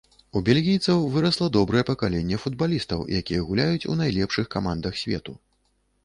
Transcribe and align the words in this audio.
У 0.39 0.41
бельгійцаў 0.45 1.01
вырасла 1.15 1.49
добрае 1.57 1.83
пакаленне 1.89 2.39
футбалістаў, 2.45 3.03
якія 3.19 3.43
гуляюць 3.49 3.87
у 3.91 3.97
найлепшых 3.99 4.49
камандах 4.55 4.97
свету. 5.03 5.37